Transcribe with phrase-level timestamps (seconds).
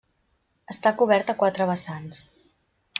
[0.75, 2.27] Està cobert a quatre vessants.